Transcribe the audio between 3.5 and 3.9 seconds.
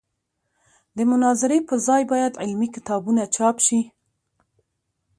شي.